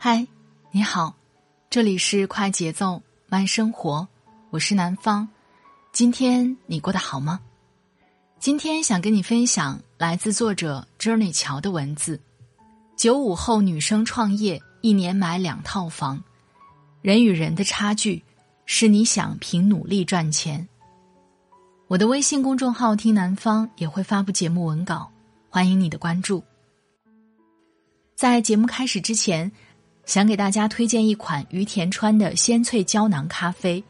[0.00, 0.24] 嗨，
[0.70, 1.12] 你好，
[1.68, 4.06] 这里是快节奏慢生活，
[4.50, 5.28] 我是南方。
[5.90, 7.40] 今天你过得好吗？
[8.38, 12.20] 今天想跟你分享来自作者 Journey 乔的文字：
[12.96, 16.22] 九五后女生创业，一年买两套房。
[17.02, 18.22] 人与人的差距，
[18.66, 20.68] 是你想凭努力赚钱。
[21.88, 25.10] 我的微信公众号“听南方”也会发布节目文稿，
[25.50, 26.44] 欢迎你的关注。
[28.14, 29.50] 在节目开始之前。
[30.08, 33.84] 想给大家推荐一款于田川的鲜萃胶囊咖啡。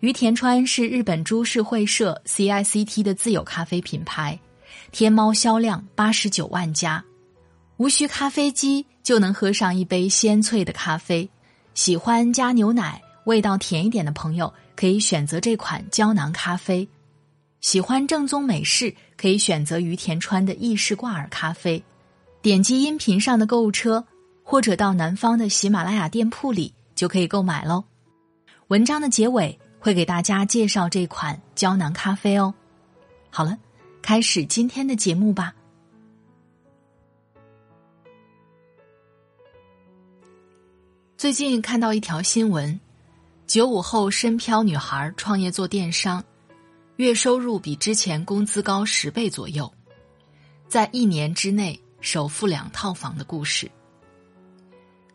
[0.00, 4.38] 于田川是日本株式会社 CICT 的自有咖啡品牌，
[4.92, 7.02] 天猫销量八十九万加，
[7.78, 11.26] 无需咖啡机就能喝上一杯鲜萃的咖啡。
[11.72, 16.86] 喜欢加牛奶、味道甜一点的朋友可以选择这款胶囊咖啡；
[17.62, 21.82] 喜欢正宗美式可以选择于田川的意式挂耳咖啡。
[22.42, 24.04] 点击音频上的购物车。
[24.50, 27.84] 或者到南方的喜马拉雅店铺里就可以购买喽。
[28.68, 32.54] 文章的结尾会给大家介绍这款胶囊咖啡哦。
[33.28, 33.58] 好了，
[34.00, 35.54] 开始今天的节目吧。
[41.18, 42.80] 最近看到一条新闻：
[43.46, 46.24] 九五后深漂女孩创业做电商，
[46.96, 49.70] 月收入比之前工资高十倍左右，
[50.68, 53.70] 在一年之内首付两套房的故事。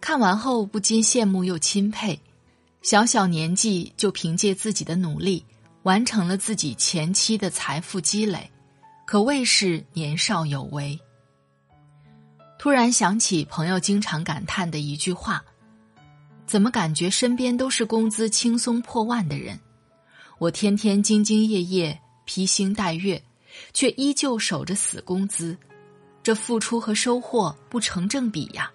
[0.04, 2.20] 看完后不禁羡慕又钦佩，
[2.82, 5.46] 小小年纪就凭借自己的努力
[5.84, 8.52] 完成了自己前期的财富积累，
[9.06, 11.00] 可谓是年少有为。
[12.60, 15.42] 突然想起朋友经常感叹的一句话
[16.46, 19.58] ：“怎么感觉身边都是工资轻松破万的人？
[20.38, 23.24] 我天天兢兢业业、披星戴月，
[23.72, 25.58] 却依旧守着死工资，
[26.22, 28.70] 这付出和收获不成正比呀。”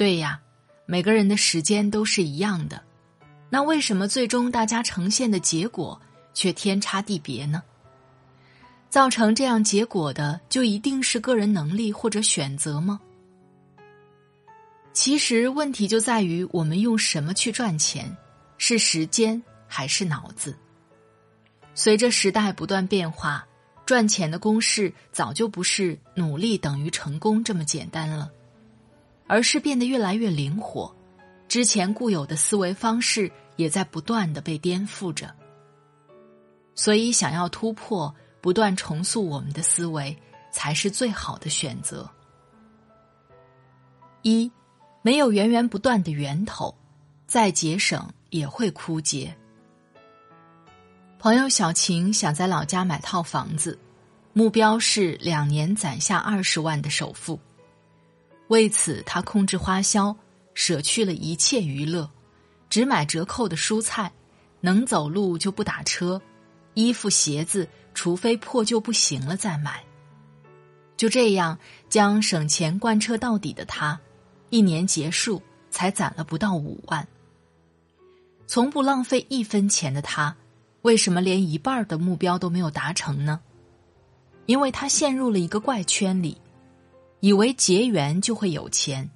[0.00, 0.40] 对呀，
[0.86, 2.82] 每个人的时间都是一样的，
[3.50, 6.00] 那为什么最终大家呈现的结果
[6.32, 7.62] 却天差地别呢？
[8.88, 12.98] 造成这样结果的，就一定是个人能力或者选择吗？
[14.94, 18.16] 其实问题就在于我们用什么去赚钱，
[18.56, 20.56] 是时间还是脑子？
[21.74, 23.46] 随着时代不断变化，
[23.84, 28.30] 赚钱的公式早就不是努力等于成功这么简单了。
[29.30, 30.92] 而是变得越来越灵活，
[31.46, 35.32] 之前固有的思维方式也在不断的被颠覆着。
[36.74, 40.18] 所以，想要突破，不断重塑我们的思维，
[40.50, 42.10] 才是最好的选择。
[44.22, 44.50] 一，
[45.00, 46.74] 没有源源不断的源头，
[47.28, 49.32] 再节省也会枯竭。
[51.20, 53.78] 朋友小晴想在老家买套房子，
[54.32, 57.38] 目标是两年攒下二十万的首付。
[58.50, 60.16] 为此，他控制花销，
[60.54, 62.10] 舍去了一切娱乐，
[62.68, 64.12] 只买折扣的蔬菜，
[64.60, 66.20] 能走路就不打车，
[66.74, 69.84] 衣服鞋子除非破旧不行了再买。
[70.96, 71.56] 就这样
[71.88, 74.00] 将省钱贯彻到底的他，
[74.50, 75.40] 一年结束
[75.70, 77.06] 才攒了不到五万。
[78.48, 80.34] 从不浪费一分钱的他，
[80.82, 83.40] 为什么连一半的目标都没有达成呢？
[84.46, 86.36] 因为他陷入了一个怪圈里。
[87.20, 89.08] 以为结缘就会有钱，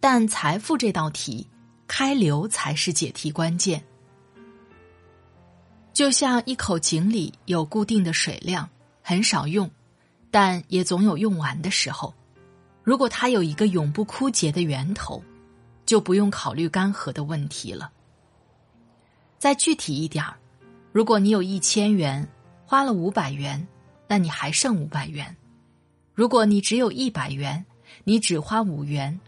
[0.00, 1.46] 但财富这道题，
[1.86, 3.82] 开流才是解题关键。
[5.92, 8.68] 就像一口井里有固定的水量，
[9.00, 9.70] 很少用，
[10.30, 12.12] 但也总有用完的时候。
[12.82, 15.22] 如果它有一个永不枯竭的源头，
[15.86, 17.90] 就不用考虑干涸的问题了。
[19.38, 20.36] 再具体一点儿，
[20.92, 22.28] 如果你有一千元，
[22.64, 23.66] 花了五百元，
[24.08, 25.34] 那你还剩五百元。
[26.16, 27.62] 如果你只有一百元，
[28.02, 29.20] 你只花五元，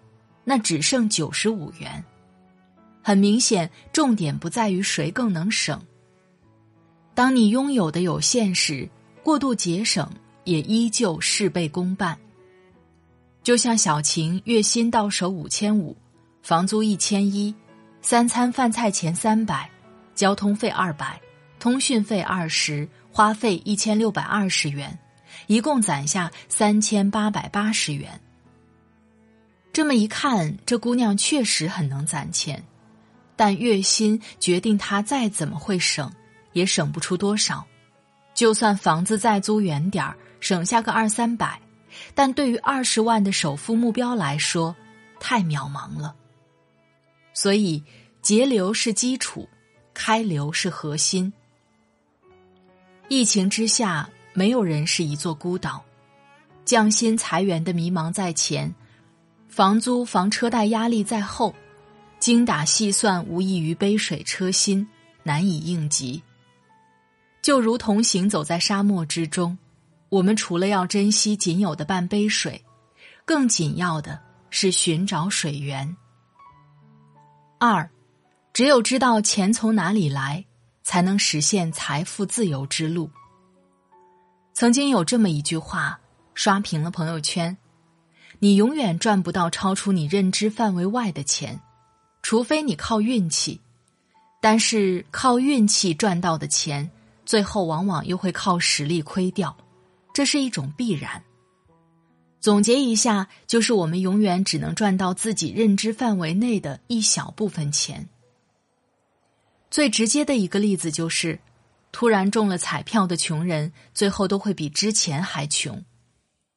[0.43, 2.03] 那只剩九十五元。
[3.03, 5.79] 很明显，重点不在于谁更能省。
[7.15, 8.89] 当你拥有的有限时，
[9.23, 10.11] 过度节省
[10.45, 12.19] 也依旧事倍功半。
[13.43, 15.95] 就像小晴月薪到手五千五，
[16.43, 17.55] 房租一千一，
[18.01, 19.71] 三餐饭菜钱三百，
[20.15, 21.21] 交通费二百，
[21.61, 24.99] 通讯费二十，花费一千六百二十元。
[25.47, 28.21] 一共攒下三千八百八十元。
[29.73, 32.65] 这么一看，这姑娘确实很能攒钱，
[33.37, 36.13] 但月薪决定她再怎么会省，
[36.53, 37.65] 也省不出多少。
[38.35, 41.61] 就算房子再租远点儿，省下个二三百，
[42.15, 44.75] 但对于二十万的首付目标来说，
[45.21, 46.15] 太渺茫了。
[47.33, 47.83] 所以，
[48.21, 49.49] 节流是基础，
[49.95, 51.33] 开流是核心。
[53.09, 54.09] 疫情之下，
[54.39, 55.85] 没有人是一座孤岛，
[56.65, 58.73] 降薪裁员的迷茫在前。
[59.49, 61.53] 房租、房车贷压力在后，
[62.21, 64.87] 精打细算无异于杯水车薪，
[65.25, 66.23] 难以应急。
[67.43, 69.59] 就如同行走在沙漠之中，
[70.09, 72.65] 我们除了要珍惜仅有的半杯水，
[73.25, 74.21] 更紧要的
[74.51, 75.97] 是寻找水源。
[77.59, 77.91] 二，
[78.53, 80.45] 只有知道钱从哪里来，
[80.85, 83.11] 才能实现财富自由之路。
[84.59, 86.01] 曾经有这么一句话，
[86.35, 87.57] 刷屏了朋友圈。
[88.41, 91.61] 你永远赚不到超出你认知范围外的钱，
[92.23, 93.61] 除非你靠运气。
[94.41, 96.91] 但是靠运气赚到的钱，
[97.25, 99.57] 最后往往又会靠实力亏掉，
[100.13, 101.23] 这是一种必然。
[102.41, 108.09] 总结一下，就是我们永远只能赚到自己认知范围内的一小部分钱。
[109.71, 111.39] 最直接的一个例子就是，
[111.99, 115.85] 突然中了彩票的穷人，最后都会比之前还穷。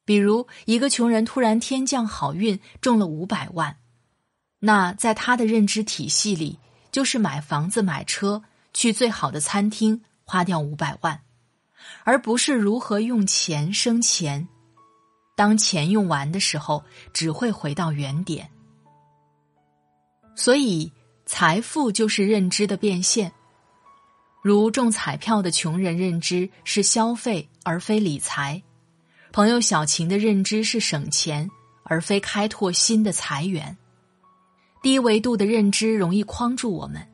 [0.06, 3.78] 比如，一个穷人突然天降好运，中了五百万，
[4.60, 6.60] 那在他的认知体系里，
[6.92, 11.22] 就是买房子、买车、去最好的餐厅，花掉五百万，
[12.04, 14.48] 而不是如何用钱生钱。
[15.36, 16.84] 当钱用完的时候，
[17.14, 18.48] 只会回到原点。
[20.36, 20.94] 所以，
[21.26, 23.34] 财富就是认知的变现。
[24.42, 28.62] 如中彩票的穷人认知是消费，而非理财。
[29.32, 31.50] 朋友小晴的认知是省钱，
[31.84, 33.78] 而非开拓新的财源。
[34.82, 37.08] 低维度的认知容易框住我们，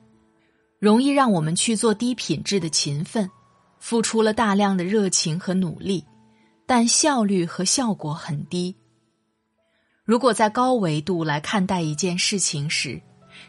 [0.79, 3.29] 容易让我们去做低品质的勤奋，
[3.77, 6.05] 付出了大量的热情和努力，
[6.65, 8.73] 但效率和效果很低。
[10.05, 13.01] 如果在高维度来看待一件事情时，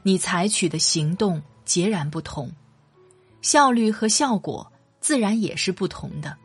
[0.03, 2.51] 你采取的行动截然不同，
[3.41, 4.71] 效率和效果
[5.01, 6.37] 自然也是不同的。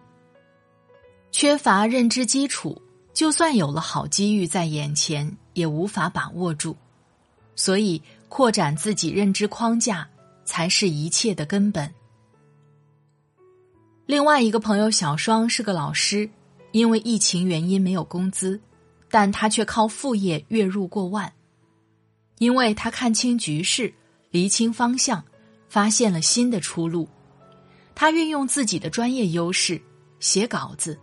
[1.32, 2.80] 缺乏认知基础，
[3.14, 6.76] 就算有了好机遇在眼前，也无法把握住。
[7.56, 10.08] 所以，扩展自己认知框架
[10.46, 11.92] 才是一切的根本。
[14.06, 16.30] 另外一个朋友小双是个老师，
[16.72, 18.60] 因为疫情原因没有工资，
[19.10, 21.32] 但他却靠副业月入过万。
[22.40, 23.94] 因为他看清局势，
[24.32, 25.24] 厘清方向，
[25.74, 27.10] 发现了新的出路。
[27.96, 29.82] 他运用自己的专业优势，
[30.20, 31.00] 写稿子。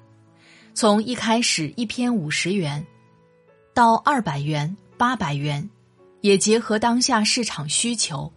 [0.75, 2.87] 从一开始一篇五十元，
[3.75, 5.69] 到二百元、八百元，
[6.21, 8.33] 也结合当下市场需求，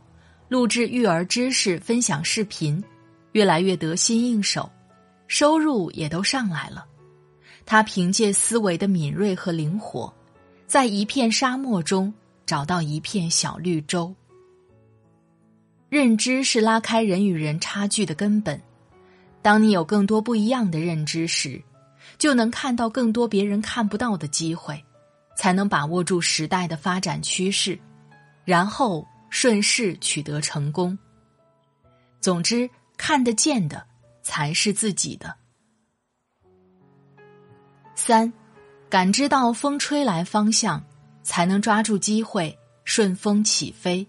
[0.49, 2.83] 录制育儿知识分享视频，
[3.33, 4.67] 越来越得心应手，
[5.27, 6.83] 收入也都上来了。
[7.63, 10.11] 他凭借思维的敏锐和灵活，
[10.65, 12.11] 在一片沙漠中
[12.43, 14.11] 找到一片小绿洲。
[15.93, 18.59] 认知是拉开人与人差距的根本。
[19.43, 21.61] 当你有更多不一样的认知时，
[22.17, 24.83] 就能看到更多别人看不到的机会，
[25.37, 27.77] 才能把握住时代的发展趋势，
[28.43, 30.97] 然后顺势取得成功。
[32.19, 33.85] 总之，看得见的
[34.23, 35.35] 才是自己的。
[37.93, 38.33] 三，
[38.89, 40.83] 感知到风吹来方向，
[41.21, 44.07] 才能抓住机会，顺风起飞。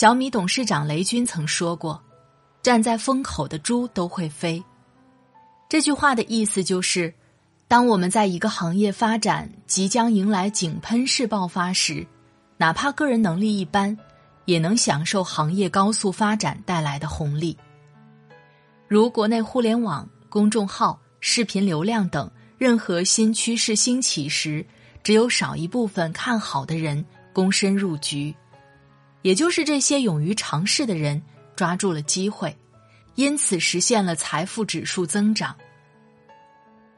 [0.00, 2.00] 小米董事长雷军曾说过
[2.62, 4.62] ：“站在风口的猪都会飞。”
[5.68, 7.12] 这句话的意思就是，
[7.66, 12.06] 当我们在一个行业发展即将迎来井喷式爆发时，
[12.58, 13.98] 哪怕个人能力一般，
[14.44, 17.58] 也能享受行业高速发展带来的红利。
[18.86, 24.64] 如国内互联网、公众号、视频流量等任何新趋势兴起时，
[25.02, 28.32] 只有少一部分看好的人躬身入局，
[29.22, 31.20] 也就是这些勇于尝试的人
[31.56, 32.56] 抓住了机会。
[33.14, 35.56] 因此实现了财富指数增长，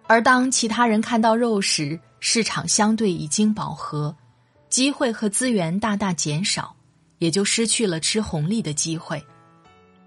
[0.06, 4.14] 而当其他人看到肉时，市场相对已经饱和，
[4.68, 6.76] 机会和资源大大减少，
[7.20, 9.24] 也就失去了吃红利的机会。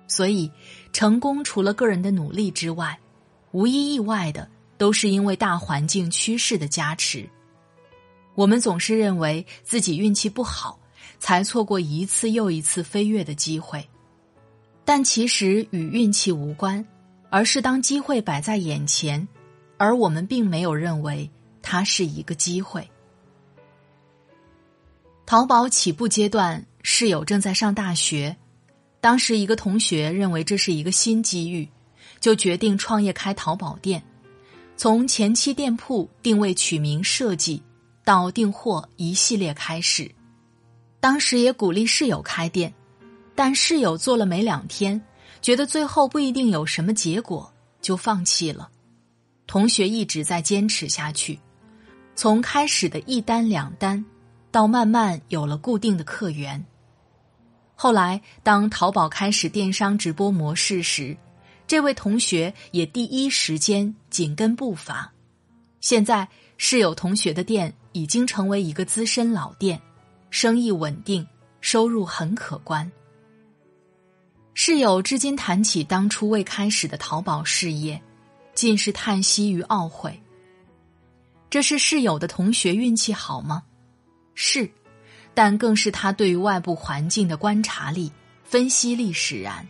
[0.07, 0.51] 所以，
[0.91, 2.95] 成功除了个人的努力之外，
[3.51, 7.27] 无一意外的都是因为大环境趋势的加持。
[8.35, 10.77] 我们总是认为自己运气不好，
[11.23, 13.81] 才错过一次又一次飞跃的机会。
[14.83, 16.85] 但其实与运气无关，
[17.29, 19.25] 而是当机会摆在眼前，
[19.77, 22.85] 而我们并没有认为它是一个机会。
[25.25, 28.35] 淘宝起步阶段，室友正在上大学，
[28.99, 31.65] 当时一个同学认为这是一个新机遇，
[32.19, 34.03] 就决定创业开淘宝店。
[34.75, 37.63] 从前期店铺定位、取名、设计
[38.03, 40.11] 到订货一系列开始，
[41.03, 42.73] 当时也鼓励室友开店，
[43.35, 45.01] 但室友做了没两天，
[45.41, 48.69] 觉得最后不一定有什么结果，就放弃了。
[49.45, 51.37] 同学一直在坚持下去，
[52.15, 54.05] 从开始的一单两单，
[54.49, 56.63] 到慢慢有了固定的客源。
[57.75, 61.17] 后来，当淘宝开始电商直播模式时，
[61.67, 65.11] 这位同学也第一时间紧跟步伐，
[65.81, 69.81] 现在室友同学的店已经成为一个资深老店，
[70.33, 71.27] 生意稳定，
[71.61, 72.91] 收入很可观。
[74.55, 78.01] 室友至今谈起当初未开始的淘宝事业，
[78.55, 80.19] 尽是叹息与懊悔。
[81.51, 83.61] 这是室友的同学运气好吗？
[84.33, 84.67] 是，
[85.35, 88.11] 但更是他对于外部环境的观察力、
[88.43, 89.67] 分析力使然。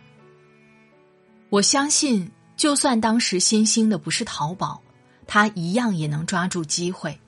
[1.50, 4.80] 我相信，就算当时新兴的不是淘宝，
[5.26, 7.20] 他一样也能抓住机会。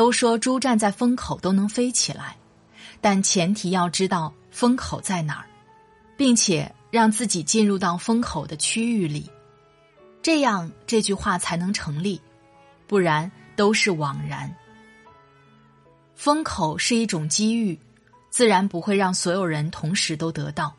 [0.00, 2.34] 都说猪站在风口都能飞起来，
[3.02, 5.46] 但前提要知道风口在哪儿，
[6.16, 9.30] 并且让自己进入到风口的区域里，
[10.22, 12.18] 这样这句话才能成立，
[12.86, 14.50] 不然都是枉然。
[16.14, 17.78] 风口是一种机遇，
[18.30, 20.74] 自然不会让所有人同时都得到。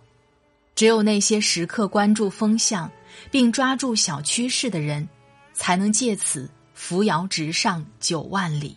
[0.74, 2.92] 只有那些时刻关注风向，
[3.30, 5.08] 并抓住小趋势的人，
[5.54, 8.75] 才能借此扶摇直上九万里。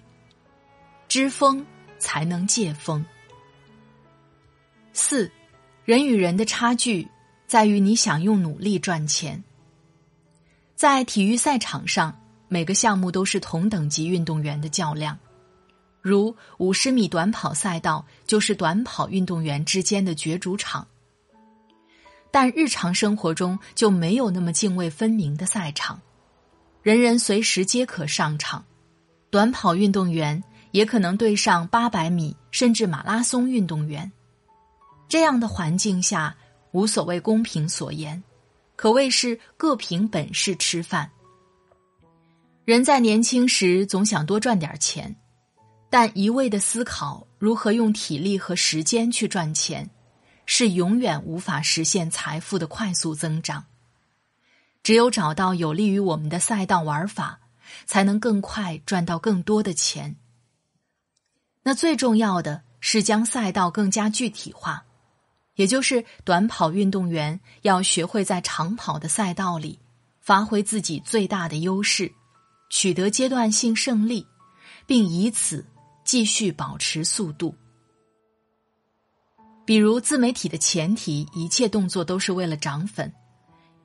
[1.09, 1.65] 知风
[1.99, 3.05] 才能借风。
[4.93, 5.31] 四，
[5.85, 7.09] 人与人的差距
[7.47, 9.43] 在于你想用努力赚钱。
[10.75, 15.19] 在体育赛场上，每个项目都是同等级运动员的较量，
[16.01, 20.87] 如五十米短跑赛道就是短跑运动员之间的角逐场。
[22.31, 26.01] 但日常生活中就没有那么泾渭分明的赛场，
[26.83, 28.65] 人人随时皆可上场。
[29.31, 30.43] 短跑运动员
[30.75, 34.11] 也可能对上八百米甚至马拉松运动员。
[35.09, 36.37] 这样的环境下，
[36.73, 38.21] 无所谓公平所言，
[38.75, 41.09] 可谓是各凭本事吃饭。
[42.64, 45.14] 人在年轻时总想多赚点钱，
[45.88, 49.88] 但一味的思考如何用体力和时间去赚钱。
[50.47, 53.64] 是永远无法实现财富的快速增长。
[54.83, 57.40] 只有找到有利于我们的赛道玩法，
[57.87, 60.16] 才能更快赚到更多的钱。
[61.64, 64.85] 那最重要的是将赛道更加具体化，
[65.56, 69.78] 也就是短跑运动员要学会在长跑的赛道里
[70.21, 72.12] 发挥自己最大的优势，
[72.71, 74.26] 取得阶段性胜利，
[74.87, 75.64] 并以此
[76.04, 77.54] 继续保持速度。
[79.64, 83.11] 比如自媒体的前提，一切动作都是为了涨粉。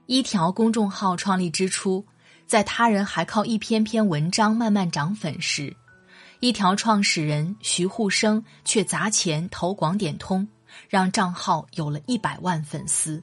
[0.07, 2.05] 一条公众号创立之初，
[2.45, 5.73] 在他人还靠一篇篇文章慢慢涨粉时，
[6.39, 10.47] 一条创始人徐沪生却砸钱投广点通，
[10.87, 13.21] 让账号有了一百万粉丝。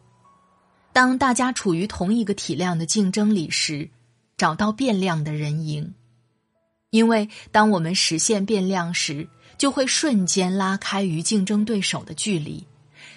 [0.92, 3.88] 当大家处于同一个体量的竞争里时，
[4.37, 5.94] 找到变量的人赢。
[6.90, 12.66] 因为当我们实现变量时，就会瞬间拉开与竞争对手的距离，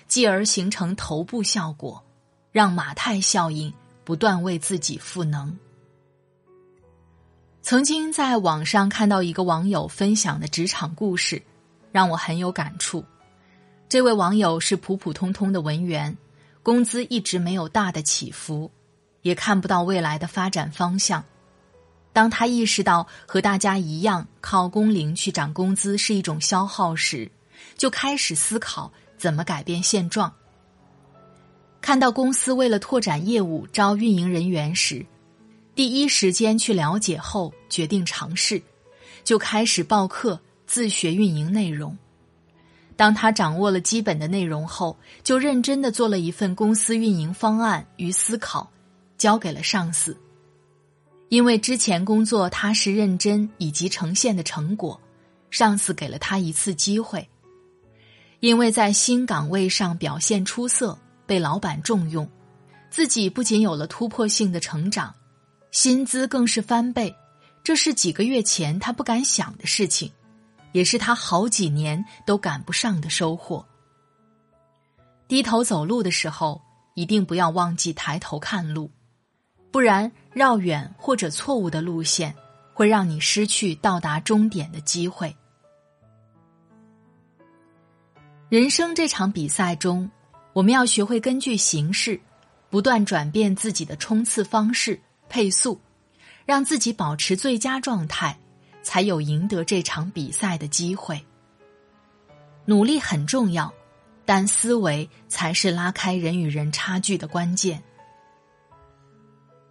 [0.08, 2.02] 继而形成头部效果，
[2.52, 3.74] 让马太效应
[4.06, 5.58] 不断为自己赋能。
[7.70, 11.40] 曾经在网上看到一个网友分享的职场故事，
[11.92, 13.06] 让我很有感触。
[13.88, 16.18] 这位网友是普普通通的文员，
[16.64, 18.72] 工资一直没有大的起伏，
[19.22, 21.24] 也看不到未来的发展方向。
[22.12, 27.32] 当他意识到和大家一样靠工龄去涨工资是一种消耗时，
[27.78, 30.34] 就开始思考怎么改变现状。
[31.82, 35.06] 看到公司为了拓展业务招运营人员时，
[35.80, 38.62] 第一时间去了解后决定尝试，
[39.24, 41.98] 就开始报课自学运营内容。
[42.98, 48.70] 当他掌握了基本的内容后，就认真的做了一份公司运营方案与思考，
[49.18, 50.18] 交给了上司。
[51.30, 55.00] 因为之前工作踏实认真以及呈现的成果，
[55.50, 57.26] 上司给了他一次机会。
[58.42, 62.30] 因为在新岗位上表现出色，被老板重用，
[62.90, 65.16] 自己不仅有了突破性的成长，
[65.72, 67.16] 薪资更是翻倍。
[67.64, 70.12] 这是几个月前他不敢想的事情，
[70.72, 73.64] 也是他好几年都赶不上的收获。
[75.28, 76.62] 低头走路的时候，
[76.96, 78.90] 一定不要忘记抬头看路。
[79.72, 82.34] 不然绕远或者错误的路线
[82.74, 85.36] 会让你失去到达终点的机会。
[88.50, 90.10] 人生这场比赛中，
[90.54, 92.20] 我们要学会根据形势，
[92.72, 95.00] 不断转变自己的冲刺方式、
[95.30, 95.80] 配速，
[96.46, 98.38] 让自己保持最佳状态，
[98.82, 101.24] 才有赢得这场比赛的机会。
[102.66, 103.74] 努力很重要，
[104.26, 107.82] 但思维才是拉开人与人差距的关键。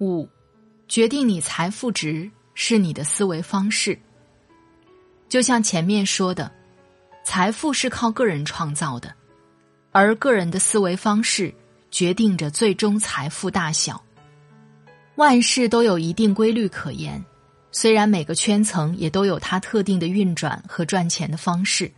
[0.01, 0.29] 五，
[0.87, 3.99] 决定你财富值是你的思维方式。
[5.29, 6.51] 就像前面说的。
[7.25, 9.15] 财富是靠个人创造的，
[9.93, 11.55] 而个人的思维方式
[11.91, 14.03] 决定着最终财富大小。
[15.19, 17.25] 万事都有一定规律可言，
[17.73, 21.91] 虽然每个圈层也都有它特定的运转和赚钱的方式，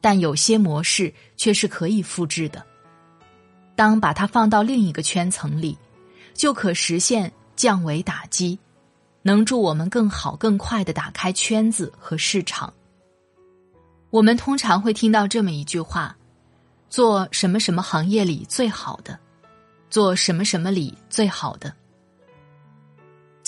[0.00, 2.64] 但有些模式却是可以复制的。
[3.76, 5.76] 当把它放到另一个圈层里，
[6.32, 8.58] 就可实现降维打击，
[9.20, 12.72] 能助我们更好、更快的打开圈子和市场。
[14.08, 16.16] 我们通常会听到这么一句话
[16.88, 19.18] ：“做什么什么行业里最好的，
[19.90, 21.70] 做什么什么里最好的。”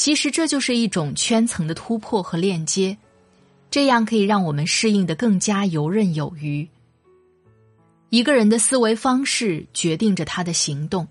[0.00, 2.96] 其实这就是一种圈层的突破和链接，
[3.70, 6.66] 这样可以让我们适应的更加游刃有余。
[8.08, 11.06] 一个人的思维方式决定着他的行动，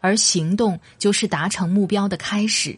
[0.00, 2.76] 而行动就是达成目标的开始。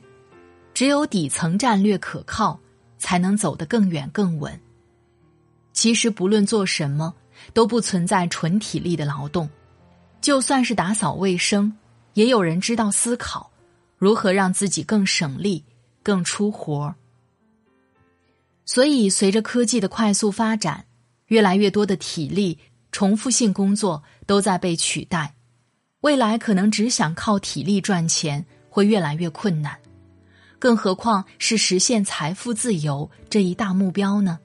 [0.74, 2.60] 只有底层战略可靠，
[2.98, 4.60] 才能走得更远更稳。
[5.72, 7.14] 其实不论做什么，
[7.54, 9.48] 都不存在纯体力的劳动。
[10.20, 11.74] 就算是打扫卫生，
[12.12, 13.50] 也有人知道思考
[13.96, 15.64] 如何让自己更省力、
[16.02, 16.94] 更出活。
[18.64, 20.86] 所以，随着科技的快速发展，
[21.26, 22.58] 越来越多的体力、
[22.92, 25.34] 重复性工作都在被取代。
[26.00, 29.78] 未来可能只想靠体力赚钱会越来越困难，
[30.58, 34.38] 更何况是实现财富自由这一大目标呢？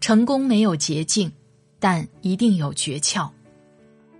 [0.00, 1.32] 成功没有捷径，
[1.78, 3.30] 但一定有诀窍。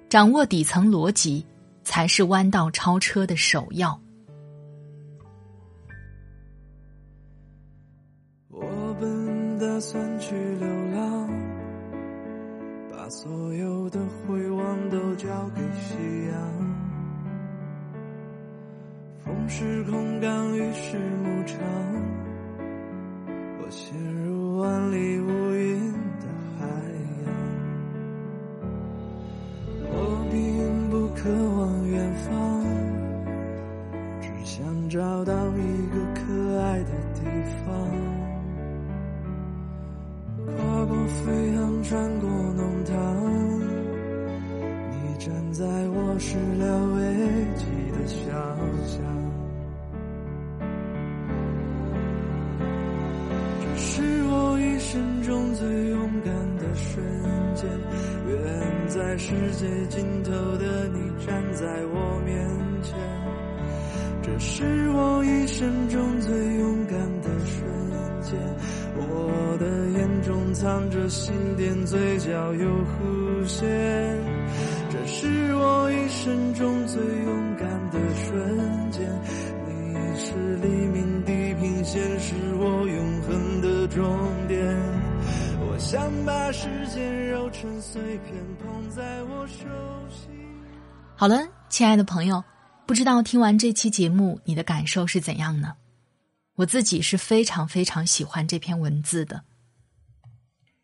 [0.08, 1.44] 掌握底层逻辑，
[1.82, 4.00] 才是弯道超车的首要。
[9.74, 11.28] 打算去流浪，
[12.92, 16.38] 把所有的回望都交给夕阳。
[19.24, 21.58] 风是空港，雨是牧场，
[23.58, 25.18] 我陷入万里
[59.54, 62.36] 世界尽头的你站在我面
[62.82, 62.98] 前。
[64.20, 67.62] 这是我一生中最勇敢的瞬
[68.20, 68.36] 间，
[68.96, 73.64] 我的眼中藏着心电，嘴角有弧线。
[74.90, 79.08] 这是我一生中最勇敢的瞬间，
[79.68, 84.02] 你是黎明地平线，是我永恒的终
[84.48, 85.03] 点。
[85.84, 89.58] 想把时间揉成碎片，捧在我手
[90.08, 90.30] 心。
[91.14, 92.42] 好了，亲爱的朋友。
[92.86, 95.74] 不知道听完这期节目，你的感受是怎样呢？
[96.54, 99.42] 我自己是非常非常喜欢这篇文字的。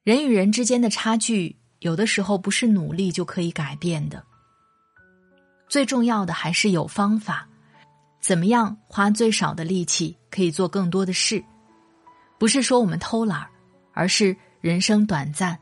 [0.02, 4.22] 人与人之间的差距，有的时候不是努力就可以改变的。
[5.66, 7.48] 最重要的还是有方法，
[8.20, 11.42] 怎么样花最少的力气可以做更多的事？
[12.38, 13.48] 不是说我们偷懒，
[13.94, 15.58] 而是人生短暂，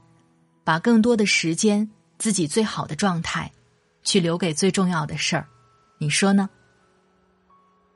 [0.64, 3.50] 把更多的时间、自己最好的状态，
[4.02, 5.46] 去留给最重要的事儿。
[5.98, 6.48] 你说呢？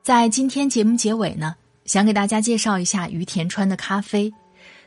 [0.02, 4.32] 在今天节目结尾呢，想给大家介绍一下于田川的咖啡。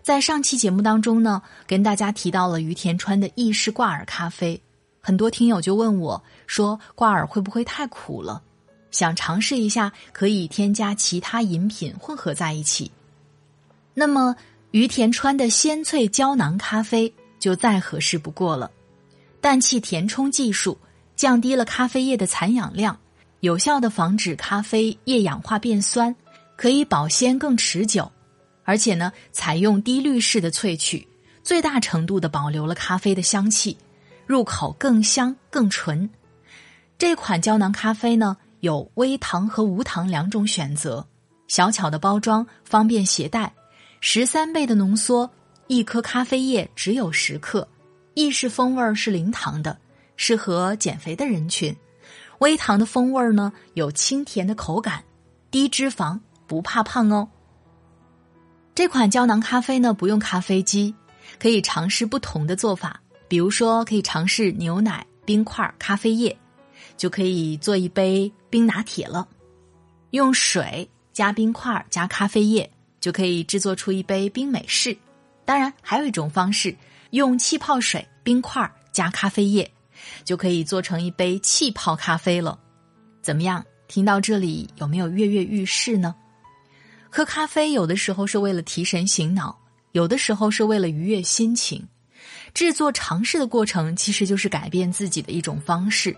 [0.02, 4.62] 在上期节目当中呢，跟大家提到了于田川的意式挂耳咖啡，
[5.02, 8.42] 很多听友就问我说，挂耳会不会太苦了？
[8.92, 12.90] 想尝试一下，可以添加其他饮品混合在一起。
[13.94, 14.36] 那么
[14.76, 18.70] 于田川的鲜萃胶囊咖啡就再合适不过了，
[19.40, 20.78] 氮气填充技术
[21.16, 23.00] 降低了咖啡液的残氧量。
[23.40, 26.14] 有效的防止咖啡液氧化变酸，
[26.58, 28.12] 可以保鲜更持久，
[28.66, 31.08] 而且呢，采用低滤式的萃取，
[31.42, 33.78] 最大程度的保留了咖啡的香气，
[34.26, 36.10] 入口更香更纯。
[36.98, 41.08] 这款胶囊咖啡呢，有微糖和无糖两种选择，
[41.48, 43.54] 小巧的包装方便携带，
[44.00, 45.30] 十三倍的浓缩，
[45.68, 47.68] 一颗咖啡液只有十克，
[48.14, 49.78] 意式风味是零糖的，
[50.16, 51.76] 适合减肥的人群。
[52.40, 55.04] 微糖的风味呢，有清甜的口感，
[55.50, 57.28] 低脂肪，不怕胖哦。
[58.74, 60.94] 这款胶囊咖啡呢，不用咖啡机，
[61.40, 66.38] 可以尝试不同的做法，比如说可以尝试牛奶、冰块、咖啡液。
[66.98, 69.28] 就可以做一杯冰拿铁了，
[70.12, 72.70] 用水加冰块加咖啡液
[73.06, 74.98] 就可以制作出一杯冰美式。
[75.46, 76.76] 当然，还有一种方式，
[77.12, 79.72] 用气泡水、冰块加咖啡液
[80.24, 82.58] 就可以做成一杯气泡咖啡了。
[83.22, 83.64] 怎么样？
[83.88, 86.16] 听到这里有没有跃跃欲试呢？
[87.12, 89.56] 喝咖啡有的时候是为了提神醒脑，
[89.92, 91.88] 有的时候是为了愉悦心情。
[92.56, 96.18] 制作尝试的过程其实就是改变自己的一种方式。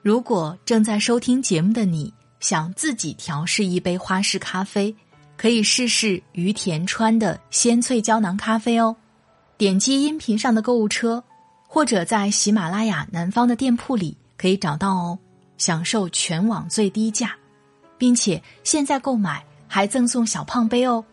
[0.00, 2.10] 如果正在收听节目的你
[2.40, 4.96] 想自己调试一杯花式咖啡，
[5.36, 8.96] 可以试试于田川的鲜萃胶囊咖啡哦。
[9.56, 11.22] 点击音频上的购物车，
[11.68, 15.18] 或者在喜马拉雅南方的店铺里可以找到哦，
[15.58, 17.36] 享受全网最低价，
[17.96, 21.04] 并且现在购买还赠送小胖杯哦。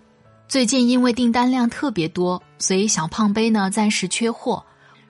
[0.47, 4.65] 最近因为订单量特别多，所以小胖杯呢暂时缺货。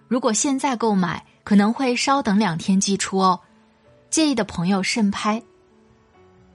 [0.07, 3.39] 如果现在购买，可能会稍等两天寄出哦。
[4.09, 5.41] 介意的朋友慎拍。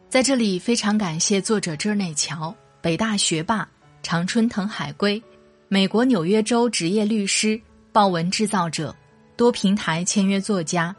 [0.09, 3.69] 在这里非常感谢作者遮内乔，北大学霸，
[4.05, 5.21] 常春藤海龟，
[5.66, 7.61] 美国纽约州职业律师，
[7.92, 8.95] 报文制造者，
[9.37, 10.95] 多平台签约作家。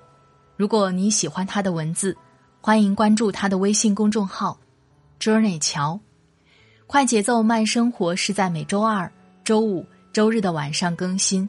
[0.57, 2.15] 如果你喜欢他的文字，
[2.59, 4.59] 欢迎关注他的微信公众号
[5.17, 5.97] 遮内乔。
[6.85, 9.09] 快节奏慢生活是在每周二、
[9.43, 11.47] 周五、周日的晚上更新。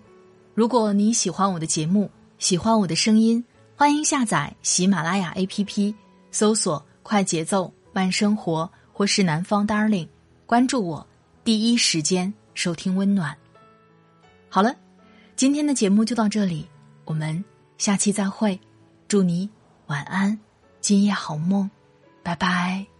[0.55, 3.44] 如果你喜欢我的节目，喜欢我的声音。
[3.75, 5.94] 欢迎下载喜马拉雅 APP，
[6.31, 10.07] 搜索“快节奏慢生活”或是“南方 Darling”，
[10.44, 11.07] 关注我，
[11.42, 13.35] 第一时间收听温暖。
[14.51, 14.77] 好了，
[15.35, 16.68] 今天的节目就到这里，
[17.07, 17.42] 我们
[17.79, 18.61] 下期再会，
[19.09, 19.49] 祝你
[19.87, 20.38] 晚安，
[20.83, 21.71] 今夜好梦，
[22.23, 22.98] 拜拜。